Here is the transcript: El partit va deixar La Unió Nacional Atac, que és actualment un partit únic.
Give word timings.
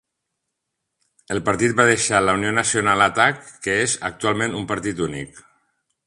El 1.35 1.41
partit 1.49 1.75
va 1.81 1.85
deixar 1.89 2.21
La 2.23 2.33
Unió 2.39 2.53
Nacional 2.59 3.05
Atac, 3.07 3.43
que 3.67 3.75
és 3.83 3.93
actualment 4.09 4.57
un 4.63 4.67
partit 4.73 5.03
únic. 5.09 5.43